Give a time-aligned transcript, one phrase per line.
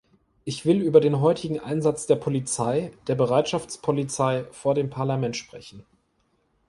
[0.45, 5.85] Ich will über den heutigen Einsatz der Polizei, der Bereitschaftspolizei, vor dem Parlament sprechen.